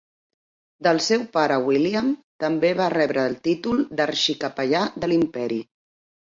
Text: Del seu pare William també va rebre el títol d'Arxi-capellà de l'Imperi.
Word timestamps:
Del 0.87 1.01
seu 1.07 1.25
pare 1.37 1.57
William 1.65 2.09
també 2.45 2.73
va 2.81 2.89
rebre 2.95 3.27
el 3.33 3.39
títol 3.51 3.87
d'Arxi-capellà 4.01 4.85
de 5.01 5.15
l'Imperi. 5.15 5.65